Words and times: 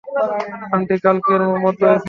Aunty, 0.73 0.95
কালকের 1.03 1.41
মতোইতো। 1.63 1.99